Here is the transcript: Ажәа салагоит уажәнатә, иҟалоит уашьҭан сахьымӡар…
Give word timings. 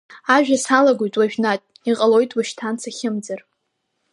Ажәа 0.35 0.57
салагоит 0.63 1.15
уажәнатә, 1.19 1.67
иҟалоит 1.89 2.31
уашьҭан 2.33 2.75
сахьымӡар… 2.81 3.39